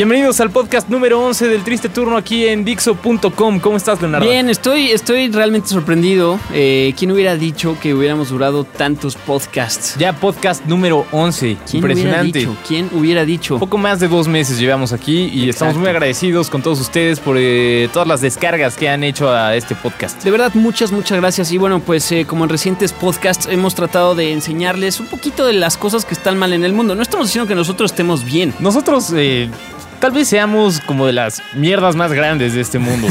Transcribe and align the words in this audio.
Bienvenidos 0.00 0.40
al 0.40 0.50
podcast 0.50 0.88
número 0.88 1.20
11 1.20 1.48
del 1.48 1.62
Triste 1.62 1.90
Turno 1.90 2.16
aquí 2.16 2.46
en 2.46 2.64
Dixo.com. 2.64 3.60
¿Cómo 3.60 3.76
estás, 3.76 4.00
Leonardo? 4.00 4.26
Bien, 4.26 4.48
estoy, 4.48 4.92
estoy 4.92 5.28
realmente 5.28 5.68
sorprendido. 5.68 6.40
Eh, 6.54 6.94
¿Quién 6.96 7.10
hubiera 7.10 7.36
dicho 7.36 7.76
que 7.78 7.92
hubiéramos 7.92 8.30
durado 8.30 8.64
tantos 8.64 9.14
podcasts? 9.16 9.96
Ya 9.98 10.14
podcast 10.14 10.64
número 10.64 11.04
11. 11.12 11.58
¿Quién 11.70 11.82
Impresionante. 11.82 12.30
Hubiera 12.30 12.50
dicho? 12.50 12.56
¿Quién 12.66 12.90
hubiera 12.94 13.24
dicho? 13.26 13.58
Poco 13.58 13.76
más 13.76 14.00
de 14.00 14.08
dos 14.08 14.26
meses 14.26 14.58
llevamos 14.58 14.94
aquí 14.94 15.30
y 15.34 15.50
estamos 15.50 15.76
muy 15.76 15.90
agradecidos 15.90 16.48
con 16.48 16.62
todos 16.62 16.80
ustedes 16.80 17.20
por 17.20 17.36
eh, 17.38 17.90
todas 17.92 18.08
las 18.08 18.22
descargas 18.22 18.78
que 18.78 18.88
han 18.88 19.04
hecho 19.04 19.30
a 19.30 19.54
este 19.54 19.74
podcast. 19.74 20.24
De 20.24 20.30
verdad, 20.30 20.54
muchas, 20.54 20.92
muchas 20.92 21.20
gracias. 21.20 21.52
Y 21.52 21.58
bueno, 21.58 21.80
pues 21.80 22.10
eh, 22.10 22.24
como 22.26 22.44
en 22.44 22.48
recientes 22.48 22.94
podcasts 22.94 23.48
hemos 23.50 23.74
tratado 23.74 24.14
de 24.14 24.32
enseñarles 24.32 24.98
un 24.98 25.08
poquito 25.08 25.44
de 25.44 25.52
las 25.52 25.76
cosas 25.76 26.06
que 26.06 26.14
están 26.14 26.38
mal 26.38 26.54
en 26.54 26.64
el 26.64 26.72
mundo. 26.72 26.94
No 26.94 27.02
estamos 27.02 27.26
diciendo 27.26 27.46
que 27.46 27.54
nosotros 27.54 27.90
estemos 27.90 28.24
bien. 28.24 28.54
Nosotros 28.60 29.12
eh, 29.14 29.50
tal 30.00 30.10
vez 30.12 30.28
seamos 30.28 30.80
como 30.80 31.06
de 31.06 31.12
las 31.12 31.42
mierdas 31.54 31.94
más 31.94 32.12
grandes 32.12 32.54
de 32.54 32.60
este 32.62 32.78
mundo. 32.78 33.06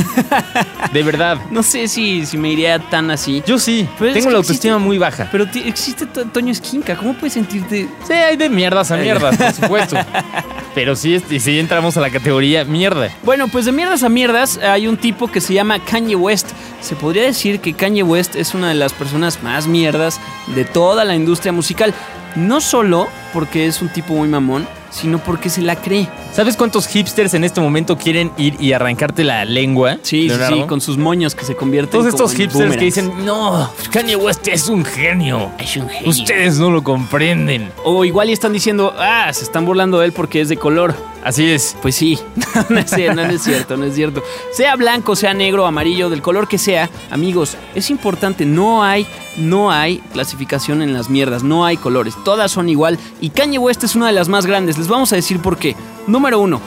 de 0.94 1.04
verdad. 1.04 1.38
No 1.52 1.64
sé 1.64 1.88
si, 1.88 2.26
si 2.26 2.38
me 2.38 2.52
iría 2.52 2.80
tan 2.80 3.12
así. 3.12 3.42
Yo 3.46 3.58
sí. 3.60 3.88
Pero 3.98 4.14
tengo 4.14 4.30
la 4.32 4.38
autoestima 4.38 4.76
existe- 4.76 4.86
muy 4.86 4.98
baja. 4.98 5.30
Pero 5.32 5.46
existe 5.66 6.06
To- 6.06 6.26
Toño 6.26 6.52
Esquinca. 6.52 6.96
¿Cómo 6.96 7.14
puedes 7.14 7.34
sentirte? 7.34 7.88
Sí, 8.06 8.14
hay 8.14 8.36
de 8.38 8.50
mierdas 8.50 8.92
a 8.92 8.98
mierdas, 8.98 9.38
por 9.38 9.54
supuesto. 9.54 9.96
Pero 10.76 10.96
sí, 10.96 11.22
sí 11.40 11.60
entramos 11.60 11.98
a 11.98 12.02
la 12.02 12.10
categoría 12.10 12.64
mierda. 12.66 13.10
Bueno, 13.24 13.48
pues 13.48 13.66
de 13.66 13.72
mierdas 13.72 14.04
a 14.04 14.10
mierdas 14.10 14.58
hay 14.60 14.88
un 14.88 14.98
tipo 14.98 15.28
que 15.28 15.42
se 15.42 15.54
llama 15.54 15.80
Kanye 15.80 16.16
West. 16.16 16.50
Se 16.82 16.96
podría 16.96 17.24
decir 17.24 17.60
que 17.60 17.74
Kanye 17.74 18.04
West 18.04 18.36
es 18.36 18.54
una 18.54 18.70
de 18.70 18.76
las 18.76 18.94
personas 18.94 19.42
más 19.44 19.68
mierdas 19.68 20.20
de 20.56 20.66
toda 20.66 21.06
la 21.06 21.16
industria 21.16 21.52
musical. 21.52 21.94
No 22.36 22.62
solo 22.62 23.08
porque 23.34 23.66
es 23.66 23.82
un 23.82 23.90
tipo 23.90 24.14
muy 24.14 24.28
mamón, 24.28 24.68
sino 24.90 25.20
porque 25.20 25.50
se 25.50 25.62
la 25.62 25.76
cree. 25.76 26.08
¿Sabes 26.34 26.58
cuántos 26.58 26.88
hipsters 26.88 27.34
en 27.34 27.44
este 27.44 27.62
momento 27.62 27.98
quieren 27.98 28.32
ir 28.38 28.56
y 28.60 28.74
arrancarte 28.74 29.24
la 29.24 29.46
lengua? 29.46 29.98
Sí, 30.02 30.22
sí, 30.24 30.28
Leonardo? 30.28 30.56
sí, 30.56 30.64
con 30.64 30.82
sus 30.82 30.98
moños 30.98 31.36
que 31.36 31.46
se 31.46 31.56
convierten 31.56 31.92
Todos 31.92 32.12
como 32.12 32.26
estos 32.26 32.32
en 32.34 32.38
hipsters 32.38 32.78
que 32.78 32.86
dicen, 32.86 33.26
no, 33.26 33.72
Kanye 33.92 34.16
West 34.16 34.48
es 34.48 34.70
un 34.70 34.86
genio. 34.86 35.52
Es 35.58 35.76
un 35.78 35.90
genio. 35.90 36.10
Ustedes 36.10 36.60
no 36.60 36.72
lo 36.72 36.84
comprenden. 36.84 37.72
O 37.84 38.06
igual 38.06 38.30
y 38.30 38.34
están 38.34 38.54
diciendo, 38.54 38.94
ah, 38.98 39.32
se 39.34 39.44
están 39.44 39.66
burlando 39.66 40.00
de 40.00 40.08
él 40.08 40.12
porque 40.14 40.42
es 40.42 40.50
de 40.50 40.58
color. 40.58 40.94
Así 41.24 41.50
es. 41.50 41.76
Pues 41.82 41.96
sí, 41.96 42.18
no, 42.70 42.80
es, 42.80 42.92
cier- 42.94 43.14
no 43.16 43.22
es 43.24 43.42
cierto, 43.44 43.76
no 43.78 43.86
es 43.86 43.96
cierto. 43.96 44.24
Sea 44.54 44.76
blanco, 44.76 45.16
sea 45.16 45.34
negro, 45.34 45.66
amarillo, 45.66 46.10
del 46.10 46.22
color 46.22 46.48
que 46.48 46.58
sea, 46.58 46.90
amigos, 47.12 47.58
es 47.76 47.90
importante, 47.90 48.46
no 48.46 48.84
hay, 48.84 49.06
no 49.38 49.72
hay 49.72 50.00
clasificación 50.14 50.82
en 50.82 50.94
las 50.94 51.10
mierdas, 51.10 51.44
no 51.44 51.66
hay 51.66 51.78
colores, 51.78 52.16
todas 52.24 52.52
son 52.52 52.70
igual 52.70 52.98
y 53.20 53.30
Kanye 53.32 53.58
West 53.58 53.84
es 53.84 53.96
una 53.96 54.08
de 54.08 54.14
las 54.14 54.30
más 54.30 54.46
grandes, 54.46 54.78
les 54.78 54.88
vamos 54.88 55.12
a 55.14 55.16
decir 55.18 55.40
por 55.40 55.58
qué. 55.58 55.76
Número 56.08 56.40
uno, 56.40 56.62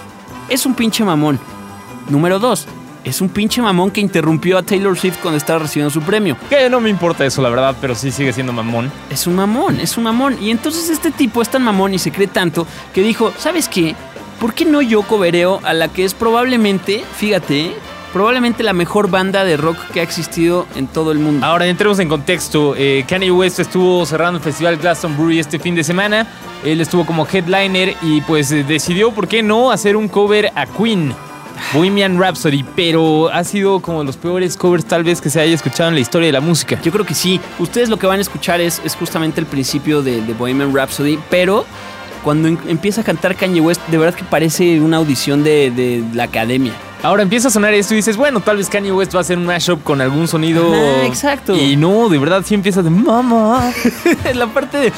es 0.48 0.66
un 0.66 0.75
pinche 0.75 1.03
mamón. 1.05 1.39
Número 2.09 2.39
dos, 2.39 2.66
es 3.05 3.20
un 3.20 3.28
pinche 3.28 3.62
mamón 3.62 3.91
que 3.91 4.00
interrumpió 4.00 4.59
a 4.59 4.62
Taylor 4.62 4.97
Swift 4.98 5.16
cuando 5.22 5.39
estaba 5.39 5.61
recibiendo 5.61 5.91
su 5.91 6.03
premio. 6.03 6.37
Que 6.50 6.69
no 6.69 6.81
me 6.81 6.91
importa 6.91 7.25
eso, 7.25 7.41
la 7.42 7.48
verdad, 7.48 7.75
pero 7.81 7.94
sí 7.94 8.11
sigue 8.11 8.33
siendo 8.33 8.53
mamón. 8.53 8.92
Es 9.11 9.27
un 9.27 9.34
mamón, 9.37 9.81
es 9.81 9.97
un 9.97 10.05
mamón. 10.05 10.37
Y 10.42 10.50
entonces 10.50 10.91
este 10.91 11.11
tipo 11.11 11.41
es 11.42 11.48
tan 11.48 11.62
mamón 11.62 11.94
y 11.94 11.98
se 11.98 12.12
cree 12.12 12.27
tanto 12.28 12.66
que 12.94 13.03
dijo, 13.03 13.33
¿sabes 13.39 13.69
qué? 13.69 13.94
¿Por 14.42 14.54
qué 14.54 14.64
no 14.64 14.82
yo 14.82 15.03
cobereo 15.03 15.60
a 15.62 15.72
la 15.72 15.86
que 15.86 16.04
es 16.04 16.14
probablemente, 16.14 17.04
fíjate, 17.16 17.76
probablemente 18.12 18.64
la 18.64 18.72
mejor 18.72 19.08
banda 19.08 19.44
de 19.44 19.56
rock 19.56 19.78
que 19.92 20.00
ha 20.00 20.03
existido 20.03 20.66
en 20.75 20.88
todo 20.88 21.12
el 21.12 21.20
mundo? 21.20 21.47
Ahora 21.47 21.69
entremos 21.69 22.00
en 22.00 22.08
contexto. 22.08 22.75
Eh, 22.76 23.04
Kanye 23.06 23.31
West 23.31 23.60
estuvo 23.60 24.04
cerrando 24.04 24.38
el 24.38 24.42
festival 24.42 24.78
Glastonbury 24.78 25.38
este 25.38 25.60
fin 25.60 25.76
de 25.76 25.84
semana. 25.84 26.26
Él 26.64 26.81
estuvo 26.81 27.06
como 27.06 27.25
headliner 27.25 27.94
y 28.02 28.20
pues 28.22 28.50
eh, 28.50 28.64
decidió, 28.64 29.12
¿por 29.12 29.28
qué 29.28 29.44
no?, 29.44 29.70
hacer 29.70 29.97
un 29.97 30.08
cover 30.08 30.50
a 30.56 30.66
Queen. 30.66 31.14
Bohemian 31.72 32.19
Rhapsody, 32.19 32.64
pero 32.75 33.28
ha 33.28 33.44
sido 33.44 33.78
como 33.78 34.00
de 34.00 34.06
los 34.06 34.16
peores 34.16 34.56
covers 34.56 34.84
tal 34.84 35.04
vez 35.04 35.20
que 35.20 35.31
se 35.31 35.41
haya 35.41 35.54
escuchado 35.54 35.88
en 35.91 35.94
la 35.94 36.00
historia 36.00 36.26
de 36.26 36.32
la 36.32 36.41
música. 36.41 36.81
Yo 36.82 36.91
creo 36.91 37.06
que 37.06 37.14
sí. 37.14 37.41
Ustedes 37.60 37.88
lo 37.88 37.97
que 37.97 38.08
van 38.08 38.19
a 38.19 38.22
escuchar 38.22 38.60
es, 38.60 38.82
es 38.84 38.97
justamente 38.97 39.38
el 39.38 39.47
principio 39.47 40.02
de, 40.02 40.20
de 40.20 40.34
Bohemian 40.34 40.75
Rhapsody, 40.75 41.16
pero 41.31 41.64
cuando 42.22 42.49
em- 42.49 42.59
empieza 42.69 43.00
a 43.00 43.05
cantar 43.05 43.37
Kanye 43.37 43.60
West, 43.60 43.81
de 43.88 43.99
verdad 43.99 44.15
que 44.15 44.25
parece 44.25 44.81
una 44.81 44.99
audición 44.99 45.43
de, 45.44 45.71
de 45.71 46.03
la 46.15 46.25
academia. 46.25 46.72
Ahora 47.05 47.25
empieza 47.25 47.49
a 47.49 47.50
sonar 47.50 47.75
esto 47.75 47.94
y 47.94 47.97
dices, 47.97 48.16
bueno, 48.16 48.38
tal 48.38 48.59
vez 48.59 48.69
Kanye 48.69 48.93
West 48.93 49.12
va 49.12 49.19
a 49.19 49.22
hacer 49.22 49.37
un 49.37 49.44
mashup 49.44 49.83
con 49.83 50.00
algún 50.00 50.28
sonido. 50.28 50.72
Exacto. 51.03 51.56
Y 51.56 51.75
no, 51.75 52.09
de 52.09 52.16
verdad 52.16 52.44
sí 52.47 52.55
empieza 52.55 52.81
de 52.81 52.91
mamá. 52.91 53.72
la 54.34 54.47
parte 54.47 54.78
de... 54.78 54.93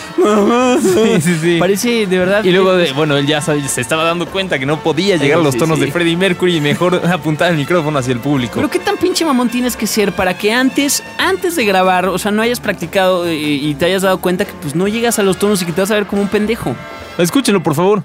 Sí, 0.83 1.21
sí, 1.23 1.39
sí. 1.41 1.57
Parece 1.59 2.07
de 2.07 2.19
verdad... 2.19 2.45
Y 2.45 2.51
luego, 2.51 2.75
de, 2.77 2.93
bueno, 2.93 3.17
él 3.17 3.27
ya 3.27 3.41
sabe- 3.41 3.67
se 3.69 3.81
estaba 3.81 4.05
dando 4.05 4.27
cuenta 4.27 4.59
que 4.59 4.67
no 4.67 4.81
podía 4.81 5.17
llegar 5.17 5.39
a 5.41 5.43
los 5.43 5.55
Sí, 5.55 5.61
tonos 5.61 5.79
sí. 5.79 5.87
de 5.87 5.93
Freddie 5.93 6.17
Mercury 6.19 6.57
y 6.57 6.61
mejor 6.61 7.01
apuntar 7.11 7.51
el 7.53 7.57
micrófono 7.57 7.99
hacia 7.99 8.13
el 8.13 8.21
público. 8.21 8.53
Pero 8.57 8.69
qué 8.69 8.81
tan 8.81 8.99
pinche 8.99 9.25
mamón 9.25 9.49
tienes 9.49 9.75
que 9.75 9.87
ser 9.87 10.13
para 10.13 10.37
que 10.37 10.53
antes, 10.53 11.03
antes 11.17 11.57
de 11.57 11.65
grabar, 11.65 12.07
o 12.09 12.19
sea, 12.19 12.31
no 12.33 12.43
hayas 12.43 12.61
practicado 12.61 13.27
eh, 13.27 13.35
y 13.35 13.75
te 13.77 13.87
hayas 13.87 14.03
dado 14.03 14.19
cuenta 14.19 14.45
que 14.45 14.53
pues 14.61 14.75
no 14.75 14.89
llegas 14.89 15.19
a 15.19 15.23
los 15.23 15.39
tonos 15.39 15.63
y 15.63 15.65
que 15.65 15.73
te 15.73 15.81
vas 15.81 15.91
a 15.91 15.95
ver 15.95 16.05
como 16.07 16.21
un 16.21 16.29
pendejo. 16.29 16.77
Escúchenlo, 17.19 17.63
por 17.63 17.75
favor. 17.75 18.03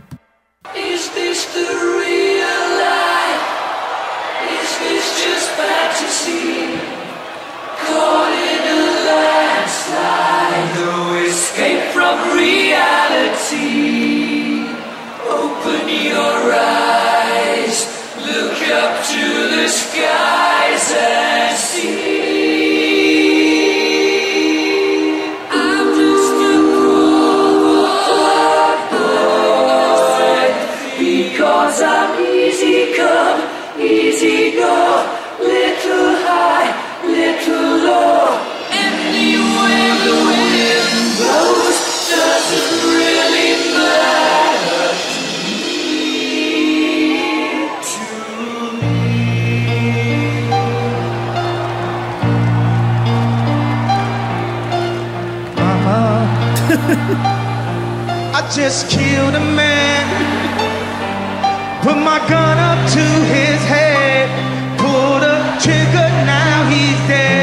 Because 31.69 31.83
I'm 31.83 32.19
easy 32.25 32.95
come, 32.95 33.41
easy 33.79 34.53
go, 34.57 35.05
little 35.39 36.15
high, 36.25 36.73
little 37.05 37.77
low. 37.85 38.41
Anywhere 38.71 39.93
the 40.03 40.15
wind 40.25 41.13
blows 41.19 41.77
doesn't 42.09 42.73
really 42.89 43.51
matter 43.77 44.89
to 47.85 48.01
me. 48.81 48.97
I 58.33 58.41
just 58.55 58.89
killed 58.89 59.35
a 59.35 59.39
man. 59.39 60.38
Put 61.81 61.95
my 61.95 62.19
gun 62.27 62.57
up 62.57 62.89
to 62.91 63.05
his 63.33 63.63
head. 63.63 64.27
Pulled 64.79 65.21
the 65.21 65.37
trigger, 65.63 66.09
now 66.27 66.69
he's 66.69 66.99
dead. 67.07 67.38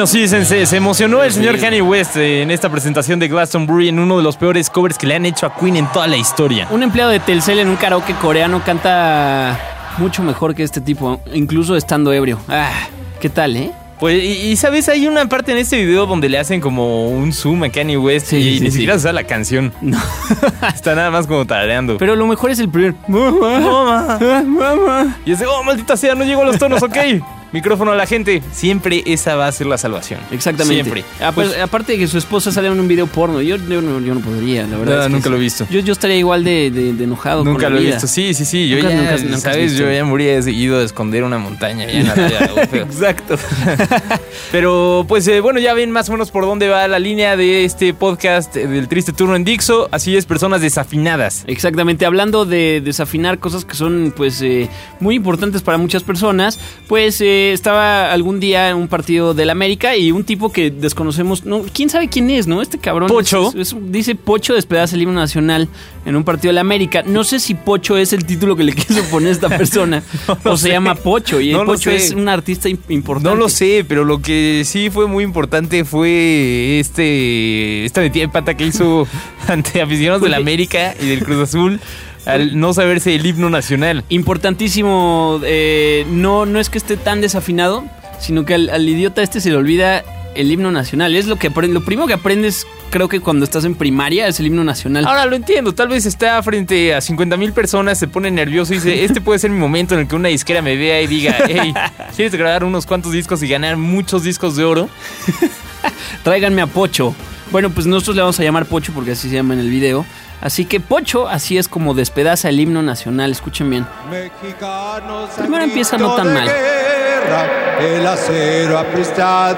Bueno, 0.00 0.06
sí, 0.12 0.28
se, 0.28 0.46
se- 0.46 0.64
se 0.64 0.78
emocionó 0.78 1.22
el 1.22 1.30
señor 1.30 1.58
Kanye 1.58 1.82
West 1.82 2.16
eh, 2.16 2.40
en 2.40 2.50
esta 2.50 2.70
presentación 2.70 3.18
de 3.18 3.28
Glastonbury 3.28 3.90
en 3.90 3.98
uno 3.98 4.16
de 4.16 4.22
los 4.22 4.38
peores 4.38 4.70
covers 4.70 4.96
que 4.96 5.06
le 5.06 5.14
han 5.14 5.26
hecho 5.26 5.44
a 5.44 5.54
Queen 5.54 5.76
en 5.76 5.92
toda 5.92 6.06
la 6.06 6.16
historia. 6.16 6.66
Un 6.70 6.82
empleado 6.82 7.10
de 7.10 7.20
Telcel 7.20 7.58
en 7.58 7.68
un 7.68 7.76
karaoke 7.76 8.14
coreano 8.14 8.62
canta 8.64 9.60
mucho 9.98 10.22
mejor 10.22 10.54
que 10.54 10.62
este 10.62 10.80
tipo, 10.80 11.20
incluso 11.34 11.76
estando 11.76 12.14
ebrio. 12.14 12.38
Ah, 12.48 12.72
¿qué 13.20 13.28
tal, 13.28 13.54
eh? 13.56 13.72
Pues, 13.98 14.24
y, 14.24 14.28
y, 14.48 14.56
sabes, 14.56 14.88
hay 14.88 15.06
una 15.06 15.26
parte 15.28 15.52
en 15.52 15.58
este 15.58 15.76
video 15.84 16.06
donde 16.06 16.30
le 16.30 16.38
hacen 16.38 16.62
como 16.62 17.10
un 17.10 17.34
zoom 17.34 17.64
a 17.64 17.68
Kanye 17.68 17.98
West 17.98 18.28
Sí, 18.28 18.36
y 18.38 18.54
sí, 18.56 18.60
ni 18.60 18.66
sí. 18.68 18.72
siquiera 18.78 18.94
usa 18.96 19.12
la 19.12 19.24
canción. 19.24 19.70
No. 19.82 19.98
Está 20.74 20.94
nada 20.94 21.10
más 21.10 21.26
como 21.26 21.44
tarareando. 21.44 21.98
Pero 21.98 22.16
lo 22.16 22.26
mejor 22.26 22.50
es 22.52 22.58
el 22.58 22.70
primer. 22.70 22.94
Mamá. 23.06 24.18
Mamá. 24.46 25.18
Y 25.26 25.32
es 25.32 25.40
de, 25.40 25.44
oh, 25.44 25.62
maldita 25.62 25.94
sea, 25.98 26.14
no 26.14 26.24
llego 26.24 26.40
a 26.40 26.46
los 26.46 26.58
tonos, 26.58 26.82
ok. 26.82 26.96
Micrófono 27.52 27.92
a 27.92 27.96
la 27.96 28.06
gente. 28.06 28.42
Siempre 28.52 29.02
esa 29.06 29.34
va 29.36 29.48
a 29.48 29.52
ser 29.52 29.66
la 29.66 29.78
salvación. 29.78 30.20
Exactamente. 30.30 30.82
Siempre. 30.82 31.04
Apa- 31.20 31.32
Pues, 31.34 31.58
aparte 31.58 31.92
de 31.92 31.98
que 31.98 32.06
su 32.06 32.18
esposa 32.18 32.52
sale 32.52 32.68
en 32.68 32.78
un 32.78 32.86
video 32.88 33.06
porno, 33.06 33.40
yo, 33.42 33.56
yo, 33.56 33.80
no, 33.82 34.00
yo 34.00 34.14
no 34.14 34.20
podría, 34.20 34.66
la 34.66 34.76
verdad. 34.78 34.94
No, 34.96 35.00
es 35.00 35.06
que 35.06 35.12
nunca 35.12 35.24
sí. 35.24 35.30
lo 35.30 35.36
he 35.36 35.40
visto. 35.40 35.66
Yo, 35.70 35.80
yo 35.80 35.92
estaría 35.92 36.16
igual 36.16 36.44
de, 36.44 36.70
de- 36.70 36.92
de 36.92 37.04
enojado. 37.04 37.44
nunca 37.44 37.64
con 37.64 37.74
lo 37.74 37.80
la 37.80 37.86
he 37.88 37.92
visto. 37.92 38.06
Sí, 38.06 38.34
sí, 38.34 38.44
sí. 38.44 38.68
Yo 38.68 38.76
Nunca, 38.76 38.90
ya, 38.90 39.16
nunca, 39.24 39.38
¿sabes? 39.38 39.74
Yo 39.76 39.90
ya 39.90 40.04
moría 40.04 40.40
seguido 40.42 40.78
de 40.78 40.84
esconder 40.84 41.24
una 41.24 41.38
montaña. 41.38 41.86
Ya 41.86 41.92
en 41.92 42.06
la 42.06 42.14
raya, 42.14 42.66
feo. 42.70 42.84
Exacto. 42.90 43.36
Pero 44.52 45.04
pues 45.08 45.26
eh, 45.28 45.40
bueno, 45.40 45.58
ya 45.60 45.74
ven 45.74 45.90
más 45.90 46.08
o 46.08 46.12
menos 46.12 46.30
por 46.30 46.44
dónde 46.44 46.68
va 46.68 46.86
la 46.88 46.98
línea 46.98 47.36
de 47.36 47.64
este 47.64 47.94
podcast 47.94 48.56
eh, 48.56 48.66
del 48.66 48.88
triste 48.88 49.12
turno 49.12 49.36
en 49.36 49.44
Dixo. 49.44 49.88
Así 49.92 50.16
es, 50.16 50.26
personas 50.26 50.60
desafinadas. 50.60 51.44
Exactamente, 51.46 52.06
hablando 52.06 52.44
de 52.44 52.80
desafinar 52.84 53.38
cosas 53.38 53.64
que 53.64 53.74
son 53.74 54.12
pues 54.16 54.40
eh, 54.42 54.68
muy 54.98 55.14
importantes 55.16 55.62
para 55.62 55.78
muchas 55.78 56.02
personas, 56.02 56.58
pues 56.88 57.20
eh, 57.20 57.39
estaba 57.52 58.12
algún 58.12 58.40
día 58.40 58.70
en 58.70 58.76
un 58.76 58.88
partido 58.88 59.34
del 59.34 59.50
América 59.50 59.96
y 59.96 60.12
un 60.12 60.24
tipo 60.24 60.52
que 60.52 60.70
desconocemos, 60.70 61.44
no, 61.44 61.62
quién 61.72 61.88
sabe 61.90 62.08
quién 62.08 62.30
es, 62.30 62.46
¿no? 62.46 62.62
Este 62.62 62.78
cabrón. 62.78 63.08
Pocho. 63.08 63.48
es- 63.56 63.72
es- 63.72 63.76
dice 63.90 64.14
Pocho 64.14 64.54
despedaza 64.54 64.96
el 64.96 65.02
himno 65.02 65.14
nacional 65.20 65.68
en 66.06 66.16
un 66.16 66.24
partido 66.24 66.50
del 66.50 66.58
América. 66.58 67.02
No 67.06 67.24
sé 67.24 67.40
si 67.40 67.54
Pocho 67.54 67.96
es 67.96 68.12
el 68.12 68.24
título 68.24 68.56
que 68.56 68.64
le 68.64 68.72
quiso 68.74 69.02
poner 69.04 69.28
a 69.30 69.32
esta 69.32 69.48
persona 69.48 70.02
o 70.44 70.56
se 70.56 70.64
sé. 70.68 70.72
llama 70.72 70.94
Pocho 70.94 71.40
y 71.40 71.50
el 71.50 71.56
No 71.56 71.64
Pocho 71.64 71.90
es 71.90 72.12
un 72.12 72.28
artista 72.28 72.68
im- 72.68 72.78
importante. 72.88 73.30
No 73.30 73.36
lo 73.36 73.48
sé, 73.48 73.84
pero 73.88 74.04
lo 74.04 74.20
que 74.22 74.62
sí 74.64 74.90
fue 74.90 75.06
muy 75.06 75.24
importante 75.24 75.84
fue 75.84 76.78
este 76.80 77.84
esta 77.84 78.00
metida 78.00 78.22
de 78.24 78.28
pata 78.28 78.54
que 78.56 78.66
hizo 78.66 79.06
ante 79.48 79.80
aficionados 79.82 80.22
del 80.22 80.34
América 80.34 80.94
y 81.00 81.06
del 81.06 81.24
Cruz 81.24 81.38
Azul 81.48 81.80
al 82.26 82.58
no 82.58 82.72
saberse 82.72 83.14
el 83.14 83.24
himno 83.26 83.50
nacional. 83.50 84.04
Importantísimo, 84.08 85.40
eh, 85.44 86.06
no, 86.10 86.46
no 86.46 86.60
es 86.60 86.70
que 86.70 86.78
esté 86.78 86.96
tan 86.96 87.20
desafinado, 87.20 87.84
sino 88.18 88.44
que 88.44 88.54
al, 88.54 88.70
al 88.70 88.88
idiota 88.88 89.22
este 89.22 89.40
se 89.40 89.50
le 89.50 89.56
olvida 89.56 90.04
el 90.34 90.50
himno 90.50 90.70
nacional. 90.70 91.14
Es 91.16 91.26
lo 91.26 91.36
que 91.36 91.48
aprende, 91.48 91.74
lo 91.74 91.84
primero 91.84 92.06
que 92.06 92.14
aprendes, 92.14 92.66
creo 92.90 93.08
que 93.08 93.20
cuando 93.20 93.44
estás 93.44 93.64
en 93.64 93.74
primaria, 93.74 94.26
es 94.26 94.40
el 94.40 94.46
himno 94.46 94.64
nacional. 94.64 95.06
Ahora 95.06 95.26
lo 95.26 95.36
entiendo, 95.36 95.72
tal 95.72 95.88
vez 95.88 96.06
está 96.06 96.42
frente 96.42 96.94
a 96.94 97.00
50 97.00 97.36
mil 97.36 97.52
personas, 97.52 97.98
se 97.98 98.08
pone 98.08 98.30
nervioso 98.30 98.72
y 98.72 98.76
dice, 98.76 99.04
este 99.04 99.20
puede 99.20 99.38
ser 99.38 99.50
mi 99.50 99.58
momento 99.58 99.94
en 99.94 100.00
el 100.00 100.08
que 100.08 100.16
una 100.16 100.28
disquera 100.28 100.62
me 100.62 100.76
vea 100.76 101.00
y 101.02 101.06
diga, 101.06 101.36
hey, 101.48 101.74
¿quieres 102.16 102.34
grabar 102.34 102.64
unos 102.64 102.86
cuantos 102.86 103.12
discos 103.12 103.42
y 103.42 103.48
ganar 103.48 103.76
muchos 103.76 104.22
discos 104.22 104.56
de 104.56 104.64
oro? 104.64 104.88
Tráiganme 106.24 106.62
a 106.62 106.66
Pocho. 106.66 107.14
Bueno, 107.50 107.70
pues 107.70 107.86
nosotros 107.86 108.14
le 108.14 108.22
vamos 108.22 108.38
a 108.38 108.44
llamar 108.44 108.66
Pocho 108.66 108.92
porque 108.92 109.12
así 109.12 109.28
se 109.28 109.34
llama 109.34 109.54
en 109.54 109.60
el 109.60 109.70
video. 109.70 110.04
Así 110.40 110.64
que 110.64 110.80
Pocho, 110.80 111.28
así 111.28 111.58
es 111.58 111.68
como 111.68 111.94
despedaza 111.94 112.48
el 112.48 112.60
himno 112.60 112.82
nacional. 112.82 113.30
Escuchen 113.30 113.68
bien. 113.68 113.86
Primero 115.36 115.64
empieza 115.64 115.98
no 115.98 116.14
tan 116.14 116.32
mal. 116.32 116.48
el 117.80 118.06
acero 118.06 118.84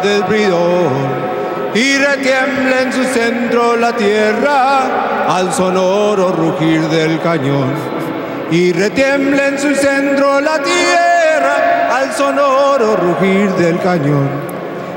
del 0.02 0.22
bridón 0.24 1.32
y 1.74 1.96
retiembla 1.96 2.82
en 2.82 2.92
su 2.92 3.04
centro 3.04 3.76
la 3.76 3.96
tierra 3.96 5.34
al 5.34 5.52
sonoro 5.52 6.32
rugir 6.32 6.82
del 6.88 7.20
cañón. 7.20 7.72
Y 8.50 8.72
retiembla 8.72 9.48
en 9.48 9.58
su 9.58 9.74
centro 9.74 10.40
la 10.40 10.62
tierra 10.62 11.96
al 11.96 12.12
sonoro 12.12 12.96
rugir 12.96 13.50
del 13.52 13.80
cañón. 13.80 14.51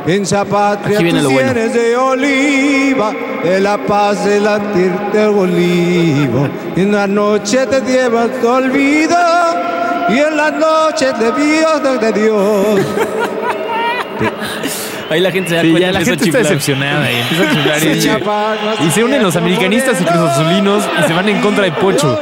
En 0.07 0.22
esa 0.22 0.46
patria 0.46 0.98
Aquí 0.98 1.04
viene 1.04 1.22
lo 1.22 1.31
bueno. 1.31 1.54
de 1.54 1.98
oliva, 1.98 3.12
de 3.44 3.60
la 3.60 3.78
paz 3.78 4.24
del 4.24 4.44
latirte 4.44 5.25
olivo. 5.25 6.48
Y 6.75 6.81
en 6.81 6.92
la 6.92 7.07
noche 7.07 7.66
te 7.66 7.81
llevas 7.81 8.30
tu 8.40 8.48
olvido, 8.48 9.18
y 10.10 10.19
en 10.19 10.38
la 10.38 10.52
noche 10.52 11.07
de 11.13 11.31
Dios, 11.31 12.02
de 12.02 12.12
Dios. 12.12 12.80
Ahí 15.10 15.19
la 15.19 15.31
gente 15.31 15.50
se 15.50 15.56
da 15.56 15.62
Sí, 15.62 15.72
cuenta 15.72 15.88
ya 15.88 15.94
la 15.94 16.00
que 16.00 16.06
gente 16.06 16.25
está 16.25 16.38
decepcionada 16.40 17.12
y 17.12 17.16
empieza 17.19 17.44
a 17.44 17.51
chiflar 17.51 17.84
y 18.86 18.90
se 18.90 19.04
unen 19.04 19.22
los 19.22 19.36
americanistas 19.36 20.01
y 20.01 20.04
cruzazulinos 20.04 20.84
y 21.00 21.04
se 21.08 21.13
van 21.13 21.30
en 21.30 21.42
contra 21.42 21.66
de 21.66 21.72
Pocho. 21.74 22.19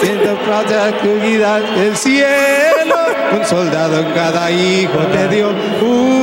Siento 0.00 0.36
plata 0.44 0.90
del 1.76 1.96
cielo. 1.96 2.96
Un 3.30 3.44
soldado 3.44 4.00
en 4.00 4.10
cada 4.12 4.50
hijo 4.50 4.98
te 5.12 5.28
dio. 5.28 5.48
Cada 5.48 6.17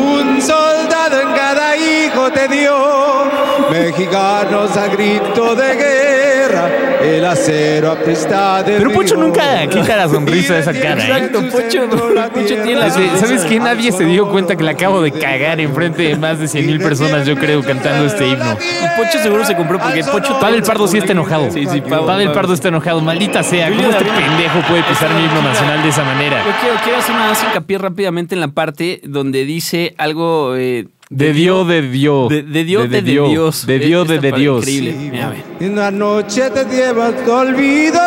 hijo 2.46 2.50
te 2.50 2.56
dio. 2.58 3.72
Mexicanos 3.72 4.76
a 4.78 4.88
grito 4.88 5.56
de 5.56 5.76
guerra. 5.76 6.70
El 7.02 7.24
acero 7.26 7.92
aprista 7.92 8.64
del 8.64 8.78
Pero 8.78 8.92
Pocho 8.92 9.16
nunca 9.16 9.68
quita 9.68 9.96
la 9.96 10.08
sonrisa 10.10 10.56
de 10.56 10.60
esa 10.62 10.74
cara, 10.74 11.02
¿eh? 11.04 11.06
Exacto, 11.08 11.42
Pocho- 11.52 12.30
Pocho 12.34 12.56
tiene 12.64 12.76
la 12.76 12.90
¿Sabes 12.90 13.44
qué? 13.46 13.60
Nadie 13.60 13.92
se 13.92 14.06
dio 14.06 14.28
cuenta 14.30 14.56
que 14.56 14.64
le 14.64 14.72
acabo 14.72 15.02
de 15.02 15.12
cagar 15.12 15.60
enfrente 15.60 16.04
de 16.04 16.16
más 16.16 16.40
de 16.40 16.48
100 16.48 16.66
mil 16.66 16.80
personas, 16.80 17.28
yo 17.28 17.36
creo, 17.36 17.62
cantando 17.62 18.06
este 18.06 18.28
himno. 18.28 18.54
Y 18.60 19.00
Pocho 19.00 19.20
seguro 19.22 19.46
se 19.46 19.56
compró 19.56 19.78
porque 19.80 20.04
Pocho... 20.04 20.40
Pavel 20.40 20.64
Pardo 20.64 20.88
sí 20.88 20.98
está 20.98 21.12
enojado. 21.12 21.52
Sí, 21.52 21.66
sí, 21.68 21.82
Pavel- 21.82 22.06
Pavel 22.06 22.32
Pardo 22.32 22.54
está 22.54 22.70
enojado. 22.70 23.02
Maldita 23.02 23.44
sea, 23.44 23.68
¿cómo 23.70 23.82
este 23.90 24.06
pendejo 24.06 24.60
puede 24.68 24.84
pisar 24.84 25.10
mi 25.14 25.26
himno 25.26 25.42
nacional 25.44 25.84
de 25.84 25.90
esa 25.90 26.04
manera? 26.04 26.38
Yo 26.44 26.52
quiero, 26.62 26.76
quiero 26.84 26.98
hacer 27.00 27.16
más 27.16 27.44
hincapié 27.44 27.78
rápidamente 27.78 28.34
en 28.36 28.42
la 28.42 28.48
parte 28.48 29.02
donde 29.04 29.46
dice 29.46 29.94
algo... 29.98 30.56
eh, 30.56 30.88
De 31.16 31.32
Dios, 31.32 31.66
de 31.66 31.82
Dios. 31.82 32.28
De, 32.28 32.44
Dios, 32.44 32.90
de, 32.90 33.02
Dios. 33.02 33.66
De 33.66 33.80
Dios, 33.80 34.06
de, 34.06 34.20
Dios. 34.34 34.68
Increíble. 34.68 35.46
En 35.62 35.74
la 35.78 35.90
noche 35.90 36.50
te 36.50 36.66
llevas 36.66 37.24
tu 37.24 37.32
olvido. 37.32 38.02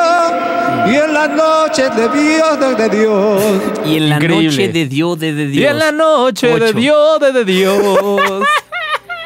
Y 0.86 0.94
en 0.94 1.14
la 1.14 1.26
noche 1.26 1.84
de 1.88 2.08
Dios, 2.10 2.60
de, 2.60 2.74
de 2.74 2.98
Dios. 2.98 3.42
Y 3.86 3.96
en 3.96 4.08
la 4.10 4.20
noche 4.20 4.68
de 4.68 4.84
Dios, 4.84 5.18
de, 5.18 5.32
de 5.32 5.46
Dios. 5.46 5.62
Y 5.62 5.66
en 5.66 5.78
la 5.78 5.90
noche 5.90 6.48
de. 6.48 6.72
Dios, 6.74 7.20
de, 7.20 7.32
de 7.32 7.44
Dios. 7.46 8.42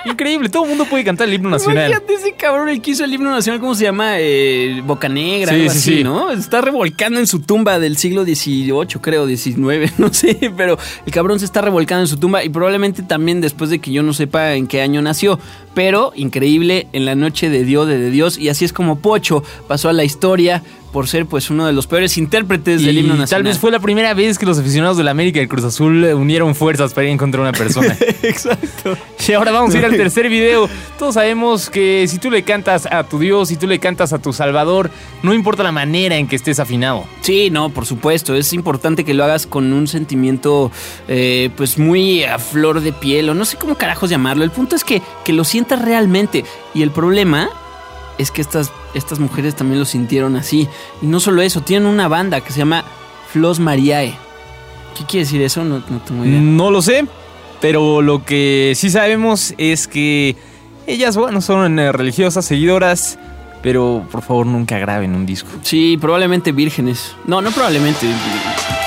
Increíble, 0.05 0.49
todo 0.49 0.65
el 0.65 0.71
mundo 0.71 0.85
puede 0.85 1.05
cantar 1.05 1.29
el 1.29 1.35
himno 1.35 1.51
nacional. 1.51 1.91
Imagínate 1.91 2.15
ese 2.15 2.33
cabrón, 2.33 2.69
el 2.69 2.81
que 2.81 2.93
hizo 2.93 3.05
el 3.05 3.13
himno 3.13 3.31
nacional, 3.31 3.61
¿cómo 3.61 3.75
se 3.75 3.85
llama? 3.85 4.19
Eh, 4.19 4.83
Boca 4.85 5.09
Negra, 5.09 5.53
Sí, 5.53 5.61
algo 5.61 5.71
sí, 5.71 5.79
así, 5.79 5.97
sí. 5.99 6.05
¿no? 6.05 6.31
Está 6.31 6.61
revolcando 6.61 7.21
en 7.21 7.27
su 7.27 7.41
tumba 7.41 7.79
del 7.79 7.97
siglo 7.97 8.25
XVIII, 8.25 8.87
creo, 9.01 9.27
XIX, 9.27 9.57
no 9.99 10.13
sé, 10.13 10.53
pero 10.57 10.79
el 11.07 11.13
cabrón 11.13 11.39
se 11.39 11.45
está 11.45 11.61
revolcando 11.61 12.03
en 12.03 12.09
su 12.09 12.17
tumba 12.17 12.45
y 12.45 12.49
probablemente 12.49 13.03
también 13.03 13.41
después 13.41 13.71
de 13.71 13.79
que 13.79 13.93
yo 13.93 14.03
no 14.03 14.13
sepa 14.13 14.55
en 14.55 14.67
qué 14.67 14.83
año 14.83 15.03
nació. 15.03 15.39
Pero 15.75 16.13
increíble, 16.17 16.87
en 16.93 17.07
la 17.07 17.15
noche 17.15 17.49
de 17.49 17.65
Dios, 17.65 17.87
de, 17.89 17.99
de 17.99 18.11
Dios, 18.11 18.37
y 18.39 18.49
así 18.51 18.65
es 18.65 18.73
como 18.73 18.99
Pocho 18.99 19.43
pasó 19.69 19.89
a 19.89 19.93
la 19.95 20.05
historia 20.05 20.63
por 20.93 21.09
ser 21.09 21.27
pues 21.27 21.51
uno 21.51 21.67
de 21.67 21.73
los 21.73 21.87
peores 21.87 22.19
intérpretes 22.19 22.83
del 22.85 22.99
himno 22.99 23.15
tal 23.15 23.21
nacional. 23.21 23.45
vez 23.45 23.59
fue 23.59 23.71
la 23.71 23.81
primera 23.81 24.13
vez 24.15 24.39
que 24.39 24.47
los 24.47 24.59
aficionados 24.59 24.97
de 24.97 25.05
la 25.05 25.11
América 25.11 25.39
y 25.39 25.43
el 25.43 25.49
Cruz 25.49 25.65
Azul 25.65 26.05
eh, 26.05 26.15
unieron 26.15 26.55
fuerzas 26.55 26.93
para 26.93 27.07
ir 27.07 27.13
en 27.13 27.19
contra 27.19 27.43
de 27.43 27.49
una 27.49 27.59
persona. 27.59 27.97
Exacto. 28.23 28.97
Y 29.27 29.33
ahora 29.33 29.53
vamos 29.53 29.75
a 29.75 29.79
ir 29.79 29.85
al 29.85 29.97
tercer 29.97 30.29
video. 30.29 30.69
Todos 30.99 31.15
sabemos 31.15 31.71
que 31.71 32.07
si 32.09 32.19
tú 32.19 32.31
le 32.31 32.43
cantas 32.43 32.87
a 32.87 33.05
tu 33.05 33.19
Dios, 33.19 33.49
si 33.49 33.57
tú 33.57 33.67
le 33.67 33.79
cantas 33.79 34.13
a 34.13 34.19
tu 34.21 34.33
Salvador, 34.33 34.91
no 35.23 35.33
importa 35.33 35.63
la 35.63 35.73
manera 35.73 36.17
en 36.17 36.29
que 36.29 36.37
estés 36.37 36.61
afinado. 36.61 37.05
Sí, 37.23 37.49
no, 37.51 37.71
por 37.71 37.87
supuesto. 37.87 38.35
Es 38.35 38.53
importante 38.53 39.05
que 39.05 39.15
lo 39.15 39.25
hagas 39.25 39.47
con 39.47 39.73
un 39.73 39.87
sentimiento, 39.89 40.71
eh, 41.09 41.51
pues 41.57 41.79
muy 41.79 42.25
a 42.25 42.39
flor 42.39 42.81
de 42.81 42.93
piel, 42.93 43.31
o 43.31 43.35
no 43.35 43.45
sé 43.45 43.57
cómo 43.57 43.77
carajos 43.77 44.11
llamarlo. 44.11 44.45
El 44.45 44.51
punto 44.51 44.77
es 44.77 44.85
que, 44.85 45.01
que 45.25 45.33
lo 45.33 45.45
sientas 45.45 45.81
realmente. 45.83 46.45
Y 46.75 46.83
el 46.83 46.91
problema 46.91 47.49
es 48.19 48.31
que 48.31 48.43
estas, 48.43 48.71
estas 48.95 49.19
mujeres 49.19 49.55
también 49.57 49.79
lo 49.79 49.85
sintieron 49.85 50.37
así. 50.37 50.69
Y 51.01 51.07
no 51.07 51.21
solo 51.21 51.43
eso, 51.43 51.61
tienen 51.61 51.89
una 51.89 52.09
banda 52.09 52.41
que 52.41 52.53
se 52.53 52.59
llama 52.59 52.85
Flos 53.33 53.61
Mariae. 53.61 54.15
¿Qué 54.97 55.05
quiere 55.05 55.25
decir 55.25 55.43
eso? 55.43 55.65
No, 55.65 55.83
no 55.89 56.01
tengo 56.01 56.25
idea. 56.25 56.41
No 56.41 56.71
lo 56.71 56.83
sé, 56.83 57.07
pero 57.61 58.03
lo 58.03 58.25
que 58.25 58.73
sí 58.77 58.91
sabemos 58.91 59.55
es 59.59 59.87
que 59.87 60.37
ellas, 60.87 61.17
bueno, 61.17 61.41
son 61.41 61.79
eh, 61.79 61.93
religiosas, 61.93 62.45
seguidoras, 62.45 63.19
pero 63.63 64.05
por 64.11 64.23
favor 64.23 64.47
nunca 64.47 64.79
graben 64.79 65.15
un 65.15 65.25
disco. 65.25 65.49
Sí, 65.63 65.97
probablemente 66.01 66.53
vírgenes. 66.53 67.15
No, 67.27 67.41
no 67.41 67.51
probablemente. 67.53 68.07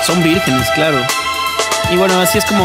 Son 0.04 0.22
vírgenes, 0.22 0.68
claro. 0.74 0.98
Y 1.92 1.96
bueno, 1.96 2.20
así 2.20 2.38
es 2.38 2.44
como 2.44 2.64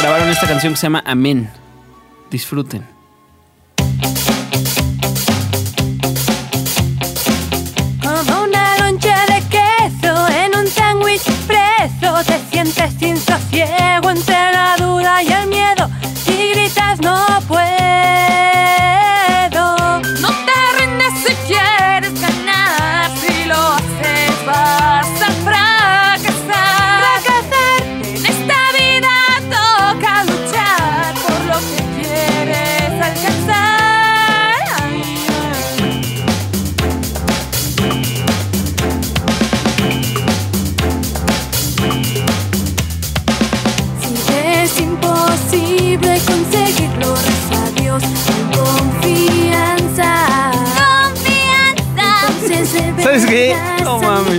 grabaron 0.00 0.28
esta 0.28 0.46
canción 0.46 0.72
que 0.72 0.78
se 0.78 0.86
llama 0.86 1.02
Amén. 1.06 1.50
Disfruten. 2.30 2.91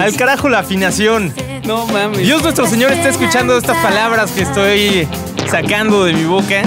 Al 0.04 0.18
carajo 0.18 0.50
la 0.50 0.60
afinación. 0.60 1.34
No 1.66 1.88
mames. 1.88 2.18
Dios 2.18 2.44
nuestro 2.44 2.68
Señor 2.68 2.92
está 2.92 3.08
escuchando 3.08 3.58
estas 3.58 3.78
palabras 3.78 4.32
que 4.32 4.42
estoy 4.42 5.08
sacando 5.50 6.04
de 6.04 6.12
mi 6.12 6.26
boca. 6.26 6.60
Eh, 6.60 6.66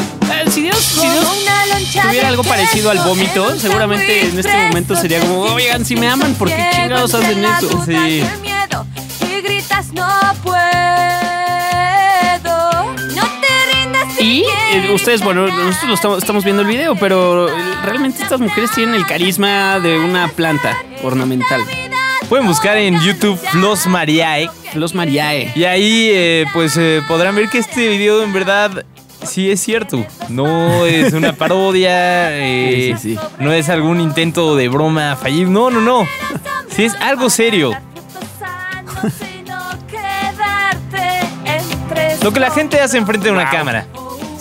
si 0.50 0.62
Dios, 0.62 0.78
si 0.78 2.00
tuviera 2.00 2.28
algo 2.28 2.43
parecido 2.43 2.90
al 2.90 2.99
vómito, 3.00 3.59
seguramente 3.59 4.26
en 4.26 4.38
este 4.38 4.57
momento 4.69 4.97
sería 4.97 5.21
como, 5.21 5.40
oigan, 5.40 5.85
si 5.85 5.97
me 5.97 6.09
aman, 6.09 6.33
¿por 6.35 6.49
qué 6.49 6.71
chingados 6.75 7.12
hacen 7.12 7.43
duda 7.43 7.85
Sí. 7.85 8.23
y 9.21 9.26
y 9.26 9.40
gritas 9.43 9.93
no 9.93 10.07
eh, 14.73 14.93
ustedes, 14.95 15.23
bueno, 15.23 15.47
nosotros 15.47 15.88
lo 15.88 15.95
estamos, 15.95 16.19
estamos 16.19 16.45
viendo 16.45 16.62
el 16.62 16.69
video, 16.69 16.97
pero 16.97 17.49
eh, 17.49 17.52
realmente 17.85 18.23
estas 18.23 18.40
mujeres 18.40 18.71
tienen 18.73 18.95
el 18.95 19.07
carisma 19.07 19.78
de 19.81 19.99
una 19.99 20.28
planta 20.28 20.76
ornamental. 21.02 21.62
Pueden 22.28 22.47
buscar 22.47 22.76
en 22.76 23.00
YouTube 23.00 23.38
Flos 23.52 23.87
Mariae. 23.87 24.50
Los 24.75 24.95
Mariae. 24.95 25.52
Y 25.54 25.64
ahí, 25.64 26.11
eh, 26.12 26.45
pues, 26.52 26.76
eh, 26.76 27.00
podrán 27.06 27.37
ver 27.37 27.49
que 27.49 27.59
este 27.59 27.88
video 27.88 28.23
en 28.25 28.33
verdad 28.33 28.85
sí 29.25 29.50
es 29.50 29.61
cierto. 29.61 30.04
No 30.28 30.85
es 30.87 31.12
una 31.12 31.33
parodia, 31.37 32.37
eh, 32.37 32.95
Sí, 32.99 33.11
sí, 33.11 33.14
sí. 33.14 33.21
no 33.38 33.52
es 33.52 33.68
algún 33.68 34.00
intento 34.00 34.56
de 34.56 34.68
broma 34.68 35.14
fallido. 35.16 35.50
No, 35.50 35.71
no, 35.71 35.80
no. 35.80 36.06
Sí 36.68 36.85
es 36.85 36.95
algo 36.97 37.30
serio. 37.30 37.73
Lo 42.23 42.33
que 42.33 42.40
la 42.40 42.50
gente 42.50 42.80
hace 42.80 42.99
enfrente 42.99 43.26
de 43.28 43.33
una 43.33 43.49
cámara. 43.50 43.87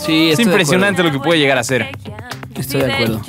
Sí, 0.03 0.31
Es 0.31 0.39
impresionante 0.39 1.03
lo 1.03 1.11
que 1.11 1.19
puede 1.19 1.39
llegar 1.39 1.59
a 1.59 1.63
ser. 1.63 1.91
Estoy 2.55 2.81
de 2.81 2.93
acuerdo. 2.93 3.21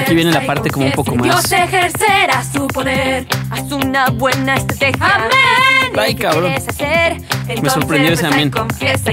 Aquí 0.00 0.14
viene 0.14 0.30
la 0.32 0.44
parte 0.46 0.70
como 0.70 0.86
un 0.86 0.92
poco 0.92 1.14
más. 1.16 1.24
Dios 1.24 1.52
ejercerá 1.52 2.42
su 2.44 2.66
poder. 2.68 3.26
Haz 3.50 3.70
una 3.72 4.10
buena 4.10 4.56
estrategia. 4.56 5.06
Amén. 5.14 5.92
Ay, 5.98 6.14
¿Qué 6.14 6.22
cabrón. 6.22 6.52
hacer? 6.52 7.16
Entonces, 7.48 7.72
sorprendió 7.72 8.12
ese 8.12 8.22
pues, 8.24 8.34
amén. 8.34 8.50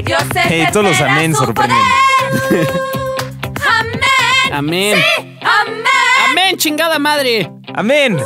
Dios 0.05 0.23
Eh, 0.49 0.67
todos 0.73 0.85
los 0.85 1.01
amén 1.01 1.33
sorprenden. 1.35 1.77
Amén. 4.51 4.93
Amén. 4.95 5.03
Amén. 5.41 5.83
Amén, 6.29 6.57
chingada 6.57 6.99
madre. 6.99 7.49
Amén. 7.73 8.17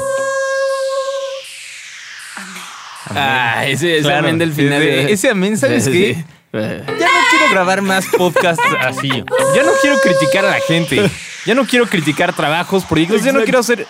Ah, 3.09 3.63
ese, 3.65 3.93
ese 3.99 4.03
Claro, 4.03 4.19
amén 4.27 4.37
del 4.37 4.51
final. 4.53 4.81
ese- 4.83 5.11
ese 5.13 5.29
amén, 5.29 5.57
¿sabes 5.57 5.85
Sí, 5.85 5.91
qué? 5.91 6.15
sí. 6.15 6.25
Ya 6.53 6.59
no 7.07 7.26
quiero 7.47 7.55
grabar 7.55 7.81
más 7.81 8.05
podcasts 8.17 8.63
así. 8.81 9.09
Ya 9.09 9.63
no 9.63 9.71
quiero 9.81 9.97
criticar 9.99 10.45
a 10.45 10.51
la 10.51 10.59
gente. 10.61 11.09
Ya 11.45 11.55
no 11.55 11.65
quiero 11.65 11.87
criticar 11.87 12.33
trabajos, 12.35 12.83
proyectos. 12.85 13.23
Ya 13.23 13.31
no 13.31 13.43
quiero 13.43 13.59
hacer. 13.59 13.87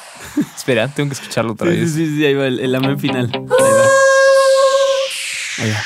Espera, 0.55 0.87
tengo 0.87 1.09
que 1.09 1.15
escucharlo 1.15 1.53
otra 1.53 1.71
Sí, 1.71 1.77
sí, 1.77 1.81
vez. 1.81 1.93
sí, 1.93 2.15
sí, 2.17 2.25
ahí 2.25 2.33
va 2.35 2.47
el, 2.47 2.59
el 2.59 2.75
amén 2.75 2.99
final. 2.99 3.29
Ahí 3.33 3.41
va. 3.41 3.55
Ahí 5.63 5.71
va. 5.71 5.83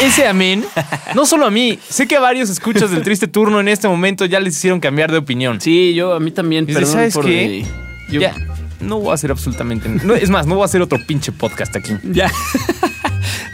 Ese 0.00 0.26
amén, 0.26 0.66
no 1.14 1.24
solo 1.24 1.46
a 1.46 1.52
mí, 1.52 1.78
sé 1.88 2.08
que 2.08 2.16
a 2.16 2.20
varios 2.20 2.50
escuchas 2.50 2.90
del 2.90 3.02
triste 3.02 3.28
turno 3.28 3.60
en 3.60 3.68
este 3.68 3.86
momento 3.86 4.24
ya 4.24 4.40
les 4.40 4.56
hicieron 4.56 4.80
cambiar 4.80 5.12
de 5.12 5.18
opinión. 5.18 5.60
Sí, 5.60 5.94
yo 5.94 6.14
a 6.14 6.20
mí 6.20 6.32
también, 6.32 6.66
perdón 6.66 6.92
¿sabes 6.92 7.14
por 7.14 7.24
qué? 7.26 7.64
mi- 8.08 8.12
yo- 8.12 8.20
Ya, 8.20 8.34
no 8.80 8.98
voy 8.98 9.12
a 9.12 9.14
hacer 9.14 9.30
absolutamente 9.30 9.88
nada. 9.88 10.18
es 10.18 10.30
más, 10.30 10.46
no 10.48 10.56
voy 10.56 10.62
a 10.62 10.64
hacer 10.64 10.82
otro 10.82 10.98
pinche 11.06 11.30
podcast 11.30 11.76
aquí. 11.76 11.92
Ya. 12.02 12.28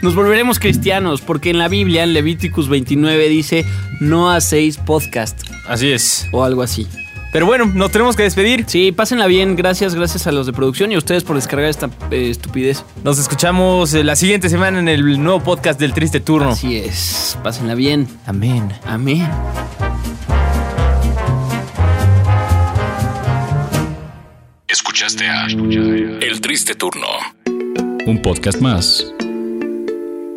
Nos 0.01 0.15
volveremos 0.15 0.59
cristianos, 0.59 1.21
porque 1.21 1.51
en 1.51 1.57
la 1.59 1.67
Biblia, 1.67 2.03
en 2.03 2.13
Levíticus 2.13 2.69
29, 2.69 3.29
dice: 3.29 3.65
No 3.99 4.31
hacéis 4.31 4.77
podcast 4.77 5.41
Así 5.67 5.91
es. 5.91 6.27
o 6.31 6.43
algo 6.43 6.63
así. 6.63 6.87
Pero 7.31 7.45
bueno, 7.45 7.65
nos 7.65 7.91
tenemos 7.91 8.15
que 8.17 8.23
despedir. 8.23 8.65
Sí, 8.67 8.91
pásenla 8.91 9.25
bien. 9.27 9.55
Gracias, 9.55 9.95
gracias 9.95 10.27
a 10.27 10.31
los 10.33 10.47
de 10.47 10.53
producción 10.53 10.91
y 10.91 10.95
a 10.95 10.97
ustedes 10.97 11.23
por 11.23 11.37
descargar 11.37 11.69
esta 11.69 11.89
eh, 12.11 12.29
estupidez. 12.29 12.83
Nos 13.05 13.19
escuchamos 13.19 13.93
eh, 13.93 14.03
la 14.03 14.17
siguiente 14.17 14.49
semana 14.49 14.79
en 14.79 14.89
el 14.89 15.21
nuevo 15.23 15.39
podcast 15.41 15.79
del 15.79 15.93
triste 15.93 16.19
turno. 16.19 16.49
Así 16.49 16.75
es. 16.75 17.37
Pásenla 17.41 17.75
bien. 17.75 18.07
Amén. 18.25 18.69
Amén. 18.85 19.29
Escuchaste 24.67 25.25
a 25.27 25.45
El 25.45 26.41
Triste 26.41 26.75
Turno. 26.75 27.07
Un 28.05 28.21
podcast 28.21 28.59
más 28.61 29.10